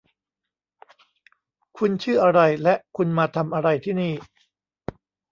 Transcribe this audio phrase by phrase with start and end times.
[1.77, 4.13] คุณชื่ออะไรและคุณมาทำอะไรที่นี่